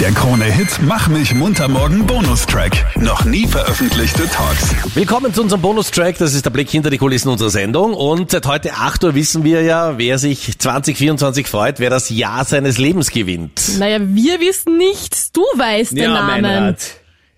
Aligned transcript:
Der 0.00 0.12
Krone-Hit 0.12 0.80
Mach 0.82 1.08
mich 1.08 1.34
munter 1.34 1.66
morgen 1.66 2.06
Bonustrack. 2.06 2.72
Noch 2.96 3.24
nie 3.24 3.48
veröffentlichte 3.48 4.28
Talks. 4.28 4.72
Willkommen 4.94 5.34
zu 5.34 5.42
unserem 5.42 5.60
Bonustrack. 5.60 6.16
Das 6.18 6.34
ist 6.34 6.44
der 6.44 6.50
Blick 6.50 6.70
hinter 6.70 6.90
die 6.90 6.98
Kulissen 6.98 7.28
unserer 7.28 7.50
Sendung. 7.50 7.94
Und 7.94 8.30
seit 8.30 8.46
heute 8.46 8.74
8 8.74 9.02
Uhr 9.02 9.14
wissen 9.16 9.42
wir 9.42 9.62
ja, 9.62 9.98
wer 9.98 10.18
sich 10.18 10.56
2024 10.56 11.48
freut, 11.48 11.80
wer 11.80 11.90
das 11.90 12.10
Jahr 12.10 12.44
seines 12.44 12.78
Lebens 12.78 13.10
gewinnt. 13.10 13.76
Naja, 13.80 13.98
wir 14.00 14.38
wissen 14.38 14.76
nichts. 14.76 15.32
Du 15.32 15.40
weißt 15.40 15.96
den 15.96 16.12
Namen. 16.12 16.42
Meinrad. 16.42 16.78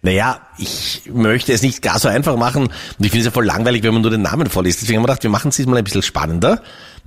Naja, 0.03 0.41
ich 0.59 1.03
möchte 1.11 1.55
es 1.55 1.63
nicht 1.63 1.81
gar 1.81 1.99
so 1.99 2.09
einfach 2.09 2.37
machen. 2.37 2.65
Und 2.65 2.73
ich 2.99 3.11
finde 3.11 3.21
es 3.21 3.25
ja 3.27 3.31
voll 3.31 3.47
langweilig, 3.47 3.83
wenn 3.85 3.95
man 3.95 4.03
nur 4.03 4.11
den 4.11 4.23
Namen 4.23 4.51
vorliest. 4.51 4.83
Deswegen 4.83 4.99
haben 4.99 5.05
wir 5.05 5.09
gedacht, 5.09 5.23
wir 5.23 5.31
machen 5.31 5.49
es 5.49 5.57
diesmal 5.57 5.79
ein 5.79 5.85
bisschen 5.85 6.03
spannender. 6.03 6.61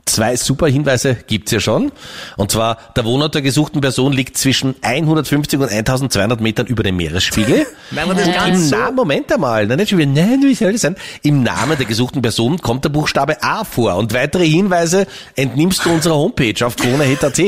Zwei 0.05 0.35
super 0.35 0.67
Hinweise 0.67 1.15
gibt's 1.27 1.51
ja 1.51 1.61
schon. 1.61 1.91
Und 2.36 2.51
zwar, 2.51 2.77
der 2.95 3.05
Wohnort 3.05 3.36
der 3.36 3.41
gesuchten 3.41 3.79
Person 3.79 4.11
liegt 4.11 4.37
zwischen 4.37 4.75
150 4.81 5.59
und 5.59 5.69
1200 5.69 6.41
Metern 6.41 6.68
über 6.68 6.83
dem 6.83 6.97
Meeresspiegel. 6.97 7.65
Meinrad, 7.91 8.18
das 8.19 8.28
Im 8.28 8.33
ganz 8.33 8.69
so. 8.69 8.75
Moment 8.93 9.31
einmal, 9.31 9.65
nein, 9.65 9.78
nicht 9.78 9.89
schon 9.89 10.00
wieder, 10.00 10.11
nein, 10.11 10.42
wie 10.43 10.55
soll 10.55 10.73
das 10.73 10.81
sein? 10.81 10.97
Im 11.21 11.42
Namen 11.42 11.78
der 11.78 11.86
gesuchten 11.86 12.21
Person 12.21 12.59
kommt 12.59 12.83
der 12.83 12.89
Buchstabe 12.89 13.42
A 13.43 13.64
vor 13.64 13.95
und 13.95 14.14
weitere 14.14 14.45
Hinweise 14.45 15.07
entnimmst 15.36 15.86
du 15.86 15.92
unserer 15.92 16.15
Homepage 16.15 16.65
auf 16.65 16.75
kronehit.at. 16.75 17.39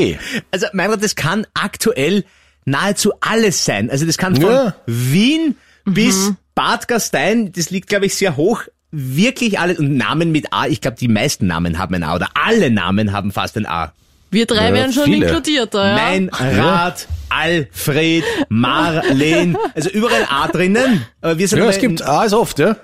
Also, 0.50 0.66
Meinrad, 0.72 1.04
das 1.04 1.14
kann 1.14 1.46
aktuell 1.52 2.24
nahezu 2.64 3.12
alles 3.20 3.64
sein. 3.66 3.90
Also, 3.90 4.06
das 4.06 4.16
kann 4.16 4.34
von 4.34 4.50
Ja. 4.50 4.74
Wien 4.86 5.56
bis 5.84 6.32
Bad 6.54 6.88
Gastein, 6.88 7.52
das 7.52 7.68
liegt, 7.70 7.88
glaube 7.88 8.06
ich, 8.06 8.14
sehr 8.14 8.36
hoch. 8.38 8.62
Wirklich 8.98 9.58
alles. 9.58 9.78
Und 9.78 9.96
Namen 9.98 10.32
mit 10.32 10.52
A, 10.54 10.66
ich 10.66 10.80
glaube, 10.80 10.96
die 10.98 11.08
meisten 11.08 11.46
Namen 11.46 11.78
haben 11.78 11.94
ein 11.94 12.02
A 12.02 12.14
oder 12.14 12.28
alle 12.34 12.70
Namen 12.70 13.12
haben 13.12 13.30
fast 13.30 13.56
ein 13.58 13.66
A. 13.66 13.92
Wir 14.30 14.46
drei 14.46 14.68
Ja, 14.68 14.74
werden 14.74 14.92
schon 14.92 15.04
viele. 15.04 15.26
inkludiert 15.26 15.74
da, 15.74 15.88
ja. 15.88 15.94
Mein 15.94 16.28
Rat, 16.32 17.06
Alfred, 17.28 18.24
Marleen, 18.48 19.56
also 19.74 19.90
überall 19.90 20.26
A 20.30 20.48
drinnen. 20.48 21.04
Aber 21.20 21.38
wir 21.38 21.46
sind 21.46 21.58
Ja, 21.58 21.66
es 21.68 21.78
gibt 21.78 22.00
A 22.02 22.24
ist 22.24 22.32
oft, 22.32 22.58
ja. 22.58 22.76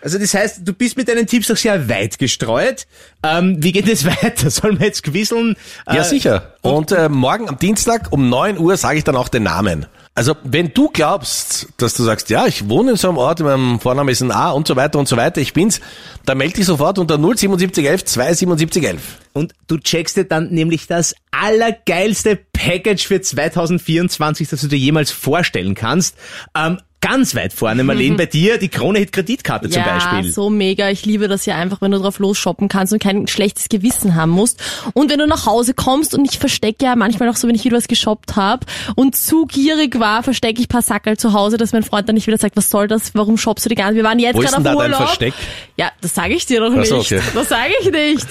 Also 0.00 0.16
das 0.18 0.32
heißt, 0.32 0.60
du 0.64 0.72
bist 0.72 0.96
mit 0.96 1.08
deinen 1.08 1.26
Tipps 1.26 1.48
doch 1.48 1.56
sehr 1.56 1.88
weit 1.88 2.20
gestreut. 2.20 2.86
Ähm, 3.24 3.56
wie 3.58 3.72
geht 3.72 3.88
es 3.88 4.04
weiter? 4.22 4.48
Sollen 4.50 4.78
wir 4.78 4.86
jetzt 4.86 5.02
quisseln? 5.02 5.56
Ja, 5.88 6.02
Äh, 6.02 6.04
sicher. 6.04 6.54
Und 6.62 6.92
äh, 6.92 7.08
morgen 7.08 7.48
am 7.48 7.58
Dienstag 7.58 8.12
um 8.12 8.28
9 8.28 8.58
Uhr 8.58 8.76
sage 8.76 8.98
ich 8.98 9.04
dann 9.04 9.16
auch 9.16 9.28
den 9.28 9.42
Namen. 9.42 9.86
Also 10.18 10.34
wenn 10.42 10.74
du 10.74 10.88
glaubst, 10.88 11.68
dass 11.76 11.94
du 11.94 12.02
sagst, 12.02 12.28
ja, 12.28 12.44
ich 12.48 12.68
wohne 12.68 12.90
in 12.90 12.96
so 12.96 13.08
einem 13.08 13.18
Ort, 13.18 13.38
mein 13.38 13.78
Vorname 13.78 14.10
ist 14.10 14.20
ein 14.20 14.32
A 14.32 14.50
und 14.50 14.66
so 14.66 14.74
weiter 14.74 14.98
und 14.98 15.06
so 15.06 15.16
weiter, 15.16 15.40
ich 15.40 15.52
bin's, 15.52 15.80
dann 16.26 16.38
melde 16.38 16.54
dich 16.54 16.66
sofort 16.66 16.98
unter 16.98 17.18
07711 17.18 18.04
27711. 18.04 19.00
Und 19.32 19.54
du 19.68 19.78
checkst 19.78 20.16
dir 20.16 20.24
dann 20.24 20.50
nämlich 20.50 20.88
das 20.88 21.14
allergeilste 21.30 22.36
Package 22.52 23.06
für 23.06 23.20
2024, 23.20 24.48
das 24.48 24.60
du 24.60 24.66
dir 24.66 24.76
jemals 24.76 25.12
vorstellen 25.12 25.76
kannst. 25.76 26.16
Ähm, 26.52 26.80
ganz 27.00 27.34
weit 27.34 27.52
vorne, 27.52 27.84
Marlene, 27.84 28.16
bei 28.16 28.26
dir 28.26 28.58
die 28.58 28.68
Krone-Hit-Kreditkarte 28.68 29.70
zum 29.70 29.82
ja, 29.82 29.98
Beispiel. 29.98 30.32
so 30.32 30.50
mega. 30.50 30.90
Ich 30.90 31.06
liebe 31.06 31.28
das 31.28 31.46
ja 31.46 31.56
einfach, 31.56 31.80
wenn 31.80 31.92
du 31.92 31.98
drauf 31.98 32.18
losshoppen 32.18 32.68
kannst 32.68 32.92
und 32.92 32.98
kein 33.00 33.28
schlechtes 33.28 33.68
Gewissen 33.68 34.14
haben 34.14 34.30
musst. 34.30 34.60
Und 34.94 35.10
wenn 35.10 35.18
du 35.18 35.26
nach 35.26 35.46
Hause 35.46 35.74
kommst 35.74 36.14
und 36.14 36.24
ich 36.24 36.38
verstecke 36.38 36.84
ja 36.84 36.96
manchmal 36.96 37.28
auch 37.28 37.36
so, 37.36 37.46
wenn 37.46 37.54
ich 37.54 37.64
wieder 37.64 37.76
was 37.76 37.88
geshoppt 37.88 38.36
habe 38.36 38.66
und 38.96 39.14
zu 39.14 39.46
gierig 39.46 39.98
war, 40.00 40.22
verstecke 40.22 40.60
ich 40.60 40.68
paar 40.68 40.82
Sackerl 40.82 41.16
zu 41.16 41.32
Hause, 41.32 41.56
dass 41.56 41.72
mein 41.72 41.82
Freund 41.84 42.08
dann 42.08 42.14
nicht 42.14 42.26
wieder 42.26 42.38
sagt, 42.38 42.56
was 42.56 42.70
soll 42.70 42.88
das, 42.88 43.14
warum 43.14 43.36
shoppst 43.36 43.64
du 43.64 43.68
die 43.68 43.76
ganze 43.76 43.94
Wir 43.94 44.04
waren 44.04 44.18
jetzt 44.18 44.38
gerade 44.38 44.56
auf 44.56 44.62
da 44.62 44.74
dein 44.74 44.76
Urlaub. 44.76 44.96
Versteck? 44.96 45.34
Ja, 45.76 45.92
das 46.00 46.14
sage 46.14 46.34
ich 46.34 46.46
dir 46.46 46.62
Ach 46.62 46.74
nicht. 46.74 46.88
so, 46.88 46.98
okay. 46.98 47.20
Das 47.34 47.48
sage 47.48 47.72
ich 47.80 47.90
nicht. 47.90 48.26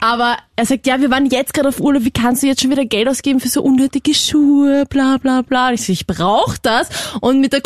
Aber 0.00 0.36
er 0.54 0.66
sagt, 0.66 0.86
ja, 0.86 1.00
wir 1.00 1.10
waren 1.10 1.26
jetzt 1.26 1.54
gerade 1.54 1.68
auf 1.68 1.80
Urlaub, 1.80 2.04
wie 2.04 2.10
kannst 2.10 2.42
du 2.42 2.46
jetzt 2.46 2.62
schon 2.62 2.70
wieder 2.70 2.84
Geld 2.84 3.08
ausgeben 3.08 3.40
für 3.40 3.48
so 3.48 3.62
unnötige 3.62 4.14
Schuhe, 4.14 4.84
bla 4.88 5.16
bla 5.16 5.42
bla. 5.42 5.68
Und 5.68 5.74
ich 5.74 5.84
so, 5.84 5.92
ich 5.92 6.06
brauch 6.06 6.56
das. 6.58 6.88
Und 7.20 7.40
mit 7.40 7.52
der 7.52 7.60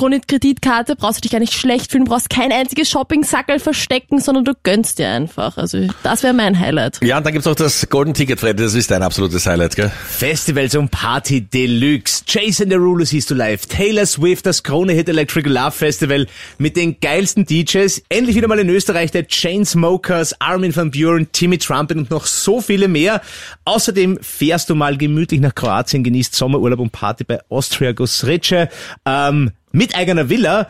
Kreditkreditkarte 0.47 0.97
brauchst 0.97 1.19
du 1.19 1.21
dich 1.23 1.33
gar 1.33 1.41
nicht 1.41 1.53
schlecht 1.53 1.91
fühlen, 1.91 2.05
du 2.05 2.11
brauchst 2.11 2.31
kein 2.31 2.53
einziges 2.53 2.89
Shopping-Sackerl 2.91 3.59
verstecken, 3.59 4.21
sondern 4.21 4.45
du 4.45 4.53
gönnst 4.63 4.99
dir 4.99 5.09
einfach. 5.09 5.57
Also 5.57 5.89
das 6.03 6.23
wäre 6.23 6.35
mein 6.35 6.59
Highlight. 6.59 7.01
Ja, 7.03 7.19
und 7.19 7.27
dann 7.27 7.33
gibt's 7.33 7.47
noch 7.47 7.55
das 7.55 7.89
Golden 7.89 8.15
Ticket, 8.15 8.39
Freddy, 8.41 8.63
das 8.63 8.75
ist 8.75 8.91
dein 8.91 9.03
absolutes 9.03 9.47
Highlight, 9.47 9.77
gell? 9.77 9.91
Festivals 9.91 10.75
und 10.77 10.91
Party 10.91 11.41
Deluxe. 11.41 12.23
Jason 12.27 12.69
Derulo 12.69 13.05
siehst 13.05 13.31
du 13.31 13.35
live. 13.35 13.67
Taylor 13.67 14.07
Swift, 14.07 14.47
das 14.47 14.63
Krone 14.63 14.93
Hit 14.93 15.09
Electric 15.09 15.49
Love 15.49 15.73
Festival 15.73 16.27
mit 16.59 16.77
den 16.77 17.01
geilsten 17.01 17.45
DJs. 17.45 18.03
Endlich 18.09 18.37
wieder 18.37 18.49
mal 18.49 18.59
in 18.59 18.69
Österreich 18.69 19.11
der 19.11 19.27
Chainsmokers, 19.27 20.41
Armin 20.41 20.75
van 20.75 20.91
Buren, 20.91 21.31
Timmy 21.33 21.59
Trumpet 21.59 21.97
und 21.97 22.11
noch 22.11 22.27
so 22.27 22.61
viele 22.61 22.89
mehr. 22.89 23.21
Außerdem 23.65 24.19
fährst 24.21 24.71
du 24.71 24.75
mal 24.75 24.97
gemütlich 24.97 25.41
nach 25.41 25.55
Kroatien, 25.55 26.05
genießt 26.05 26.35
Sommerurlaub 26.35 26.81
und 26.81 26.93
Party 26.93 27.25
bei 27.25 27.41
Austria 27.49 27.93
Gosrice, 27.93 28.69
ähm, 29.05 29.51
mit 29.77 29.95
eigener 29.95 30.29
Villa. 30.29 30.69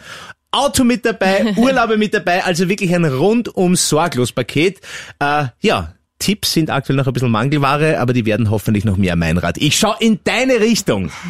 Auto 0.50 0.84
mit 0.84 1.04
dabei, 1.04 1.52
Urlaube 1.56 1.96
mit 1.96 2.14
dabei, 2.14 2.44
also 2.44 2.68
wirklich 2.68 2.94
ein 2.94 3.04
rundum 3.04 3.76
sorglos 3.76 4.32
Paket. 4.32 4.80
Äh, 5.18 5.46
ja, 5.60 5.92
Tipps 6.18 6.54
sind 6.54 6.70
aktuell 6.70 6.96
noch 6.96 7.06
ein 7.06 7.12
bisschen 7.12 7.30
Mangelware, 7.30 8.00
aber 8.00 8.14
die 8.14 8.24
werden 8.24 8.50
hoffentlich 8.50 8.86
noch 8.86 8.96
mehr 8.96 9.16
mein 9.16 9.36
Rat. 9.36 9.58
Ich 9.58 9.78
schau 9.78 9.94
in 10.00 10.20
deine 10.24 10.60
Richtung. 10.60 11.10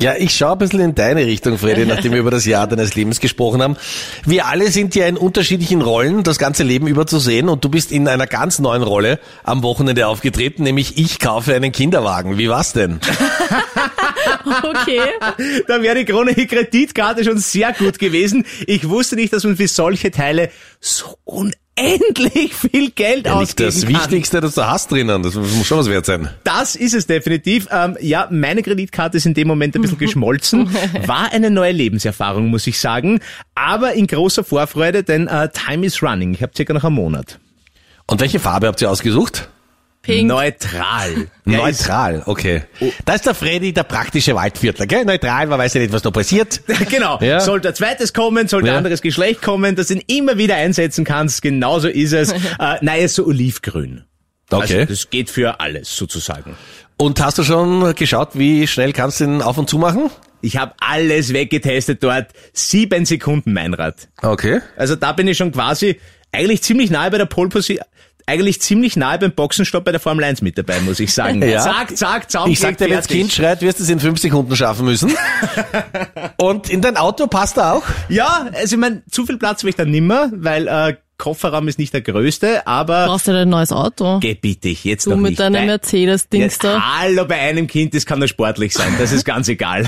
Ja, 0.00 0.14
ich 0.16 0.36
schaue 0.36 0.52
ein 0.52 0.58
bisschen 0.58 0.80
in 0.80 0.94
deine 0.94 1.26
Richtung, 1.26 1.58
Freddy, 1.58 1.86
nachdem 1.86 2.12
wir 2.12 2.18
über 2.18 2.30
das 2.30 2.44
Jahr 2.44 2.66
deines 2.66 2.94
Lebens 2.94 3.20
gesprochen 3.20 3.62
haben. 3.62 3.76
Wir 4.24 4.46
alle 4.46 4.70
sind 4.70 4.94
ja 4.94 5.06
in 5.06 5.16
unterschiedlichen 5.16 5.80
Rollen 5.80 6.24
das 6.24 6.38
ganze 6.38 6.64
Leben 6.64 6.86
über 6.86 7.06
zu 7.06 7.18
sehen 7.18 7.48
und 7.48 7.64
du 7.64 7.68
bist 7.68 7.92
in 7.92 8.08
einer 8.08 8.26
ganz 8.26 8.58
neuen 8.58 8.82
Rolle 8.82 9.20
am 9.44 9.62
Wochenende 9.62 10.08
aufgetreten, 10.08 10.64
nämlich 10.64 10.98
ich 10.98 11.20
kaufe 11.20 11.54
einen 11.54 11.72
Kinderwagen. 11.72 12.38
Wie 12.38 12.48
war's 12.48 12.72
denn? 12.72 13.00
Okay. 14.62 15.00
Da 15.66 15.82
wäre 15.82 15.96
die 15.96 16.04
Krone 16.04 16.34
Kreditkarte 16.34 17.24
schon 17.24 17.38
sehr 17.38 17.72
gut 17.72 17.98
gewesen. 17.98 18.44
Ich 18.66 18.88
wusste 18.88 19.16
nicht, 19.16 19.32
dass 19.32 19.44
man 19.44 19.56
für 19.56 19.68
solche 19.68 20.10
Teile 20.10 20.50
so 20.80 21.16
unendlich 21.24 22.54
viel 22.54 22.90
Geld 22.90 23.26
Ja, 23.26 23.38
nicht 23.40 23.60
ausgeben 23.60 23.70
das 23.70 23.80
kann. 23.82 23.88
Wichtigste, 23.94 24.40
das 24.40 24.54
du 24.54 24.66
hast 24.66 24.90
drinnen. 24.90 25.22
Das 25.22 25.34
muss 25.34 25.66
schon 25.66 25.78
was 25.78 25.88
wert 25.88 26.06
sein. 26.06 26.28
Das 26.44 26.76
ist 26.76 26.94
es 26.94 27.06
definitiv. 27.06 27.68
Ähm, 27.70 27.96
ja, 28.00 28.28
meine 28.30 28.62
Kreditkarte 28.62 29.16
ist 29.16 29.26
in 29.26 29.34
dem 29.34 29.48
Moment 29.48 29.74
ein 29.74 29.82
bisschen 29.82 29.98
geschmolzen. 30.06 30.70
War 31.06 31.32
eine 31.32 31.50
neue 31.50 31.72
Lebenserfahrung, 31.72 32.48
muss 32.48 32.66
ich 32.66 32.78
sagen. 32.78 33.20
Aber 33.54 33.94
in 33.94 34.06
großer 34.06 34.44
Vorfreude, 34.44 35.02
denn 35.02 35.28
äh, 35.28 35.48
Time 35.50 35.86
is 35.86 36.02
running. 36.02 36.34
Ich 36.34 36.42
habe 36.42 36.52
circa 36.54 36.72
noch 36.72 36.84
einen 36.84 36.94
Monat. 36.96 37.38
Und 38.06 38.20
welche 38.20 38.40
Farbe 38.40 38.66
habt 38.66 38.80
ihr 38.82 38.90
ausgesucht? 38.90 39.48
Pink. 40.02 40.28
Neutral. 40.28 41.28
Der 41.46 41.58
Neutral, 41.58 42.22
okay. 42.26 42.62
Da 43.04 43.14
ist 43.14 43.24
der 43.26 43.34
Freddy 43.34 43.72
der 43.72 43.84
praktische 43.84 44.34
Waldviertler, 44.34 44.86
gell? 44.86 45.04
Neutral, 45.04 45.46
man 45.46 45.58
weiß 45.60 45.74
ja 45.74 45.80
nicht, 45.80 45.92
was 45.92 46.02
da 46.02 46.10
passiert. 46.10 46.60
Genau. 46.90 47.18
Ja. 47.20 47.40
Sollte 47.40 47.68
ein 47.68 47.74
zweites 47.74 48.12
kommen, 48.12 48.48
sollte 48.48 48.66
Ja. 48.68 48.72
ein 48.74 48.78
anderes 48.78 49.00
Geschlecht 49.00 49.42
kommen, 49.42 49.76
das 49.76 49.88
du 49.88 49.94
ihn 49.94 50.02
immer 50.08 50.38
wieder 50.38 50.56
einsetzen 50.56 51.04
kannst. 51.04 51.40
Genauso 51.42 51.88
ist 51.88 52.12
es. 52.12 52.32
äh, 52.32 52.36
nein, 52.58 52.88
er 52.88 52.98
ist 52.98 53.14
so 53.14 53.24
olivgrün. 53.26 54.04
Okay. 54.50 54.80
Also, 54.80 54.84
das 54.86 55.10
geht 55.10 55.30
für 55.30 55.60
alles 55.60 55.96
sozusagen. 55.96 56.56
Und 56.96 57.20
hast 57.20 57.38
du 57.38 57.44
schon 57.44 57.94
geschaut, 57.94 58.30
wie 58.34 58.66
schnell 58.66 58.92
kannst 58.92 59.20
du 59.20 59.24
den 59.24 59.42
auf 59.42 59.56
und 59.58 59.68
zu 59.70 59.78
machen? 59.78 60.10
Ich 60.40 60.56
habe 60.56 60.74
alles 60.80 61.32
weggetestet 61.32 62.02
dort. 62.02 62.26
Sieben 62.52 63.04
Sekunden, 63.06 63.52
mein 63.52 63.72
Rad. 63.74 64.08
Okay. 64.20 64.60
Also 64.76 64.96
da 64.96 65.12
bin 65.12 65.28
ich 65.28 65.36
schon 65.38 65.52
quasi 65.52 66.00
eigentlich 66.32 66.62
ziemlich 66.62 66.90
nahe 66.90 67.10
bei 67.10 67.18
der 67.18 67.26
Pole 67.26 67.48
Position. 67.48 67.84
Eigentlich 68.32 68.62
ziemlich 68.62 68.96
nahe 68.96 69.18
beim 69.18 69.32
Boxenstopp 69.32 69.84
bei 69.84 69.90
der 69.90 70.00
Formel 70.00 70.24
1 70.24 70.40
mit 70.40 70.56
dabei, 70.56 70.80
muss 70.80 71.00
ich 71.00 71.12
sagen. 71.12 71.42
Ja. 71.46 71.60
Zack, 71.60 71.94
zack, 71.98 72.30
zack. 72.30 72.46
Ich 72.48 72.58
sag 72.60 72.78
dir, 72.78 72.86
wenn 72.86 72.96
das 72.96 73.06
Kind 73.08 73.30
schreit, 73.30 73.60
wirst 73.60 73.78
du 73.78 73.82
es 73.82 73.90
in 73.90 74.00
fünf 74.00 74.18
Sekunden 74.18 74.56
schaffen 74.56 74.86
müssen. 74.86 75.12
Und 76.38 76.70
in 76.70 76.80
dein 76.80 76.96
Auto 76.96 77.26
passt 77.26 77.58
er 77.58 77.74
auch? 77.74 77.82
Ja, 78.08 78.46
also 78.54 78.74
ich 78.76 78.80
mein, 78.80 79.02
zu 79.10 79.26
viel 79.26 79.36
Platz 79.36 79.60
habe 79.60 79.68
ich 79.68 79.76
da 79.76 79.84
nimmer, 79.84 80.30
weil 80.34 80.66
äh, 80.66 80.96
Kofferraum 81.18 81.68
ist 81.68 81.78
nicht 81.78 81.92
der 81.92 82.00
größte, 82.00 82.66
aber 82.66 83.06
Brauchst 83.06 83.28
du 83.28 83.32
denn 83.32 83.42
ein 83.42 83.48
neues 83.50 83.70
Auto? 83.70 84.18
geh 84.20 84.34
bitte, 84.34 84.70
jetzt 84.70 85.04
Du 85.06 85.10
noch 85.10 85.16
mit 85.18 85.32
nicht. 85.32 85.40
deinem 85.40 85.52
Bei- 85.54 85.66
Mercedes-Dings 85.66 86.58
Ja, 86.62 86.72
da. 86.76 87.00
Hallo, 87.00 87.26
bei 87.26 87.38
einem 87.38 87.66
Kind, 87.66 87.92
das 87.94 88.06
kann 88.06 88.18
nur 88.18 88.28
sportlich 88.28 88.72
sein, 88.72 88.94
das 88.98 89.12
ist 89.12 89.24
ganz 89.24 89.48
egal. 89.48 89.86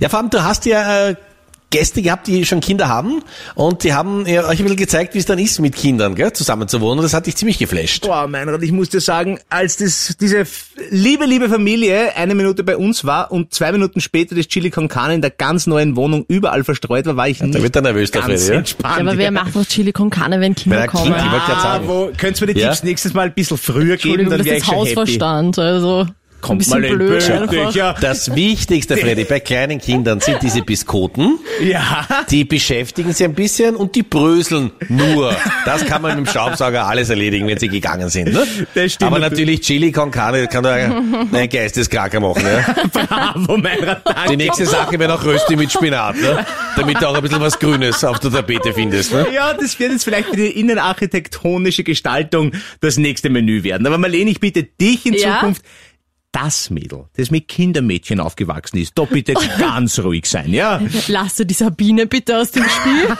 Ja, 0.00 0.08
vor 0.08 0.18
allem, 0.18 0.30
du 0.30 0.42
hast 0.42 0.66
ja 0.66 1.08
äh, 1.10 1.14
Gäste 1.74 2.02
gehabt, 2.02 2.26
die 2.28 2.46
schon 2.46 2.60
Kinder 2.60 2.88
haben 2.88 3.22
und 3.54 3.82
die 3.84 3.92
haben 3.94 4.24
ja, 4.26 4.42
euch 4.44 4.58
ein 4.58 4.64
bisschen 4.64 4.76
gezeigt, 4.76 5.14
wie 5.14 5.18
es 5.18 5.26
dann 5.26 5.38
ist, 5.38 5.58
mit 5.60 5.74
Kindern 5.74 6.14
gell, 6.14 6.32
zusammen 6.32 6.68
zu 6.68 6.80
wohnen. 6.80 6.98
Und 7.00 7.02
das 7.04 7.14
hat 7.14 7.26
dich 7.26 7.36
ziemlich 7.36 7.58
geflasht. 7.58 8.02
Boah, 8.06 8.26
Meinrad, 8.28 8.62
ich 8.62 8.72
muss 8.72 8.88
dir 8.90 9.00
sagen, 9.00 9.38
als 9.50 9.76
das, 9.78 10.16
diese 10.20 10.44
liebe, 10.90 11.24
liebe 11.26 11.48
Familie 11.48 12.14
eine 12.16 12.34
Minute 12.34 12.62
bei 12.64 12.76
uns 12.76 13.04
war 13.04 13.32
und 13.32 13.52
zwei 13.52 13.72
Minuten 13.72 14.00
später 14.00 14.34
das 14.34 14.46
Chili 14.48 14.70
con 14.70 14.88
Carne 14.88 15.14
in 15.14 15.20
der 15.20 15.30
ganz 15.30 15.66
neuen 15.66 15.96
Wohnung 15.96 16.24
überall 16.28 16.62
verstreut 16.64 17.06
war, 17.06 17.16
war 17.16 17.28
ich 17.28 17.42
nicht 17.42 17.60
wird 17.60 17.74
er 17.76 17.82
nervös, 17.82 18.12
ganz 18.12 18.26
Freddy, 18.26 18.46
ja? 18.46 18.54
entspannt. 18.54 18.96
Ja, 18.96 19.02
aber 19.02 19.18
wer 19.18 19.30
macht 19.30 19.54
noch 19.54 19.64
Chili 19.66 19.92
con 19.92 20.10
Carne, 20.10 20.40
wenn 20.40 20.54
Kinder 20.54 20.78
der 20.78 20.86
kommen? 20.88 21.04
Kind- 21.12 21.16
Ich 21.16 21.30
wollte 21.32 21.46
grad 21.46 21.56
Ah, 21.56 21.60
sagen. 21.60 21.88
wo, 21.88 22.10
könntest 22.16 22.40
du 22.42 22.46
mir 22.46 22.54
die 22.54 22.60
Ja? 22.60 22.68
Tipps 22.70 22.82
nächstes 22.84 23.14
Mal 23.14 23.26
ein 23.26 23.34
bisschen 23.34 23.58
früher 23.58 23.96
geben, 23.96 24.28
dann 24.30 24.38
das 24.38 24.44
wäre 24.46 24.56
ist 24.56 24.62
ich 24.62 24.68
schon 24.68 24.74
happy. 24.78 24.88
Hausverstand, 24.94 25.58
also. 25.58 26.06
Kommt 26.44 26.68
mal 26.68 26.84
in 26.84 26.98
blöd 26.98 27.74
ja. 27.74 27.94
Das 27.94 28.34
Wichtigste, 28.34 28.96
Freddy, 28.98 29.24
bei 29.24 29.40
kleinen 29.40 29.80
Kindern 29.80 30.20
sind 30.20 30.42
diese 30.42 30.60
Biskoten. 30.62 31.38
Ja. 31.62 32.06
Die 32.30 32.44
beschäftigen 32.44 33.14
sie 33.14 33.24
ein 33.24 33.34
bisschen 33.34 33.76
und 33.76 33.94
die 33.94 34.02
bröseln 34.02 34.70
nur. 34.88 35.34
Das 35.64 35.86
kann 35.86 36.02
man 36.02 36.16
mit 36.16 36.26
dem 36.26 36.30
Staubsauger 36.30 36.86
alles 36.86 37.08
erledigen, 37.08 37.46
wenn 37.46 37.58
sie 37.58 37.68
gegangen 37.68 38.10
sind. 38.10 38.32
Ne? 38.34 38.46
Das 38.74 38.92
stimmt. 38.92 39.10
Aber 39.10 39.18
natürlich 39.18 39.62
Chili 39.62 39.90
con 39.90 40.10
Carne 40.10 40.46
kann 40.46 40.64
da 40.64 40.74
einen 40.74 41.48
Geisteskranker 41.48 42.20
machen. 42.20 42.44
Ja? 42.44 42.74
Bravo, 42.92 43.56
mein 43.56 43.78
Die 44.30 44.36
nächste 44.36 44.66
Sache 44.66 44.98
wäre 44.98 45.10
noch 45.12 45.24
Rösti 45.24 45.56
mit 45.56 45.72
Spinat, 45.72 46.16
ne? 46.20 46.44
damit 46.76 47.00
du 47.00 47.08
auch 47.08 47.14
ein 47.14 47.22
bisschen 47.22 47.40
was 47.40 47.58
Grünes 47.58 48.04
auf 48.04 48.20
der 48.20 48.30
Tapete 48.30 48.74
findest. 48.74 49.14
Ne? 49.14 49.26
Ja, 49.34 49.54
das 49.54 49.78
wird 49.80 49.92
jetzt 49.92 50.04
vielleicht 50.04 50.28
für 50.28 50.36
die 50.36 50.60
innenarchitektonische 50.60 51.84
Gestaltung 51.84 52.52
das 52.80 52.98
nächste 52.98 53.30
Menü 53.30 53.62
werden. 53.62 53.86
Aber 53.86 53.96
Marlene, 53.96 54.30
ich 54.30 54.40
bitte 54.40 54.62
dich 54.62 55.06
in 55.06 55.14
Ja? 55.14 55.40
Zukunft, 55.40 55.62
das 56.34 56.68
Mädel, 56.68 57.04
das 57.16 57.30
mit 57.30 57.46
Kindermädchen 57.46 58.18
aufgewachsen 58.18 58.78
ist, 58.78 58.98
da 58.98 59.04
bitte 59.04 59.34
ganz 59.58 60.00
ruhig 60.00 60.26
sein, 60.26 60.52
ja? 60.52 60.80
Lass 61.06 61.36
du 61.36 61.46
die 61.46 61.54
Sabine 61.54 62.06
bitte 62.06 62.38
aus 62.38 62.50
dem 62.50 62.64
Spiel. 62.64 63.16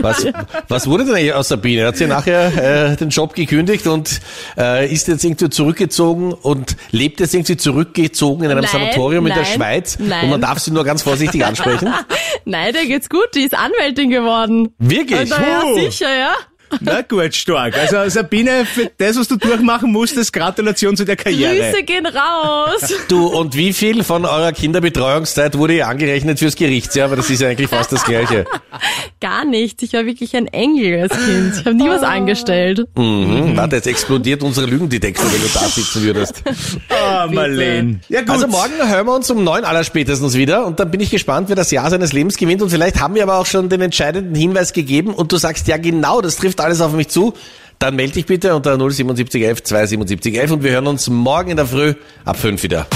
Was, 0.02 0.26
was 0.68 0.86
wurde 0.86 1.04
denn 1.04 1.14
eigentlich 1.14 1.32
aus 1.34 1.48
Sabine? 1.48 1.86
Hat 1.86 1.96
sie 1.96 2.06
nachher 2.06 2.92
äh, 2.92 2.96
den 2.96 3.10
Job 3.10 3.34
gekündigt 3.34 3.86
und 3.86 4.20
äh, 4.56 4.90
ist 4.92 5.08
jetzt 5.08 5.24
irgendwie 5.24 5.50
zurückgezogen 5.50 6.32
und 6.32 6.76
lebt 6.90 7.20
jetzt 7.20 7.34
irgendwie 7.34 7.56
zurückgezogen 7.56 8.44
in 8.44 8.50
einem 8.50 8.62
Nein, 8.62 8.70
Sanatorium 8.70 9.26
in 9.26 9.34
der 9.34 9.42
nein, 9.42 9.52
Schweiz 9.54 9.98
nein. 9.98 10.24
und 10.24 10.30
man 10.30 10.40
darf 10.40 10.58
sie 10.58 10.70
nur 10.70 10.84
ganz 10.84 11.02
vorsichtig 11.02 11.44
ansprechen? 11.44 11.92
Nein, 12.44 12.72
der 12.72 12.86
geht's 12.86 13.08
gut. 13.08 13.34
Die 13.34 13.40
ist 13.42 13.54
Anwältin 13.54 14.10
geworden. 14.10 14.74
Wirklich? 14.78 15.30
Na 15.30 15.48
ja, 15.48 15.74
sicher, 15.74 16.16
ja. 16.16 16.34
Na 16.80 17.02
gut, 17.02 17.34
stark. 17.34 17.76
Also 17.76 18.08
Sabine, 18.08 18.64
für 18.64 18.90
das, 18.98 19.18
was 19.18 19.28
du 19.28 19.36
durchmachen 19.36 19.90
musstest, 19.92 20.32
Gratulation 20.32 20.96
zu 20.96 21.04
der 21.04 21.16
Karriere. 21.16 21.70
Grüße 21.70 21.82
gehen 21.84 22.06
raus. 22.06 22.92
Du, 23.08 23.26
und 23.26 23.56
wie 23.56 23.72
viel 23.72 24.04
von 24.04 24.24
eurer 24.24 24.52
Kinderbetreuungszeit 24.52 25.56
wurde 25.58 25.74
ihr 25.74 25.88
angerechnet 25.88 26.38
fürs 26.38 26.56
Gerichtsjahr? 26.56 27.06
Aber 27.06 27.16
das 27.16 27.30
ist 27.30 27.40
ja 27.40 27.48
eigentlich 27.48 27.68
fast 27.68 27.92
das 27.92 28.04
Gleiche. 28.04 28.44
Gar 29.20 29.44
nichts. 29.44 29.82
Ich 29.82 29.92
war 29.92 30.06
wirklich 30.06 30.34
ein 30.36 30.46
Engel 30.46 31.02
als 31.02 31.12
Kind. 31.12 31.54
Ich 31.58 31.64
habe 31.64 31.74
nie 31.74 31.88
was 31.88 32.02
angestellt. 32.02 32.86
Mhm. 32.96 33.56
Warte, 33.56 33.76
jetzt 33.76 33.86
explodiert 33.86 34.42
unser 34.42 34.66
Lügendetektor, 34.66 35.24
wenn 35.30 35.40
du 35.40 35.48
da 35.52 35.60
sitzen 35.68 36.02
würdest. 36.02 36.42
Ah, 36.88 37.26
Marlene. 37.30 38.00
Ja 38.08 38.20
gut. 38.20 38.30
Also 38.30 38.48
morgen 38.48 38.72
hören 38.82 39.06
wir 39.06 39.14
uns 39.14 39.30
um 39.30 39.44
neun 39.44 39.64
aller 39.64 39.84
spätestens 39.84 40.34
wieder 40.34 40.66
und 40.66 40.80
dann 40.80 40.90
bin 40.90 41.00
ich 41.00 41.10
gespannt, 41.10 41.48
wer 41.48 41.56
das 41.56 41.70
Jahr 41.70 41.90
seines 41.90 42.12
Lebens 42.12 42.36
gewinnt 42.36 42.62
und 42.62 42.70
vielleicht 42.70 43.00
haben 43.00 43.14
wir 43.14 43.22
aber 43.22 43.38
auch 43.38 43.46
schon 43.46 43.68
den 43.68 43.80
entscheidenden 43.80 44.34
Hinweis 44.34 44.72
gegeben 44.72 45.14
und 45.14 45.32
du 45.32 45.36
sagst, 45.36 45.68
ja 45.68 45.76
genau, 45.76 46.20
das 46.20 46.36
trifft 46.36 46.60
alles 46.62 46.80
auf 46.80 46.92
mich 46.92 47.08
zu. 47.08 47.34
Dann 47.78 47.96
melde 47.96 48.12
dich 48.12 48.26
bitte 48.26 48.54
unter 48.54 48.76
07711 48.76 49.64
27711 49.64 50.52
und 50.52 50.62
wir 50.62 50.70
hören 50.70 50.86
uns 50.86 51.10
morgen 51.10 51.50
in 51.50 51.56
der 51.56 51.66
Früh 51.66 51.94
ab 52.24 52.38
5 52.38 52.62
wieder. 52.62 52.86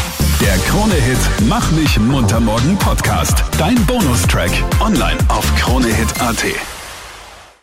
Der 0.41 0.57
Krone-Hit 0.71 1.49
Mach 1.49 1.71
mich 1.73 1.99
munter 1.99 2.41
morgen 2.41 2.79
Podcast. 2.79 3.43
Dein 3.59 3.75
Bonustrack. 3.87 4.51
Online 4.81 5.19
auf 5.29 5.45
kronehit.at. 5.57 6.76